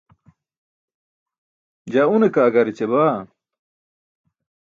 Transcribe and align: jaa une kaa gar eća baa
jaa 1.91 2.11
une 2.15 2.27
kaa 2.35 2.53
gar 2.53 2.67
eća 2.71 2.85
baa 2.91 3.17